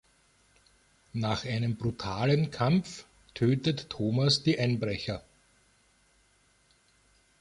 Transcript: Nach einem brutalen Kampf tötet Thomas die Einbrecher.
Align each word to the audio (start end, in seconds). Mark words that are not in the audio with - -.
Nach 1.13 1.45
einem 1.45 1.75
brutalen 1.75 2.49
Kampf 2.49 3.05
tötet 3.35 3.91
Thomas 3.91 4.41
die 4.41 4.57
Einbrecher. 4.57 5.23